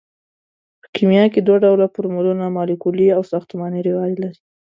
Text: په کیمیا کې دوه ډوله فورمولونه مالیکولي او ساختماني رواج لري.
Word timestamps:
په 0.81 0.87
کیمیا 0.95 1.25
کې 1.33 1.39
دوه 1.41 1.57
ډوله 1.63 1.85
فورمولونه 1.93 2.45
مالیکولي 2.57 3.07
او 3.15 3.21
ساختماني 3.31 3.79
رواج 3.87 4.11
لري. 4.23 4.39